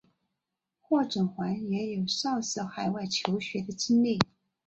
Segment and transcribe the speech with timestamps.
[0.79, 4.17] 霍震寰也有少时海外求学的经历。